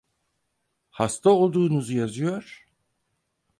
[0.91, 2.65] Hasta olduğunuzu yazıyor!